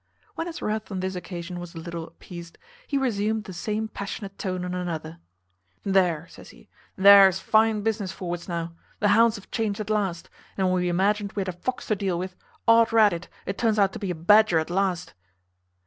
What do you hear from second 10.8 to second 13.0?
we imagined we had a fox to deal with, od